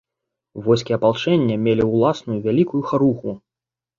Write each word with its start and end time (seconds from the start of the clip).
Войскі 0.67 0.93
апалчэння 0.97 1.57
мелі 1.67 1.85
ўласную 1.91 2.39
вялікую 2.47 2.81
харугву. 2.93 3.37